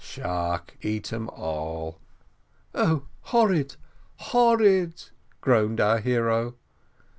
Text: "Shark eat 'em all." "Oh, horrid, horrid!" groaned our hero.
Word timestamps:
"Shark 0.03 0.77
eat 0.81 1.13
'em 1.13 1.29
all." 1.29 1.99
"Oh, 2.73 3.03
horrid, 3.21 3.75
horrid!" 4.15 5.03
groaned 5.41 5.79
our 5.79 5.99
hero. 5.99 6.55